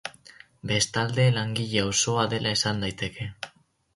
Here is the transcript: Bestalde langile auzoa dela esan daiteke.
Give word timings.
Bestalde 0.71 1.25
langile 1.35 1.83
auzoa 1.83 2.25
dela 2.33 2.53
esan 2.61 2.81
daiteke. 2.87 3.29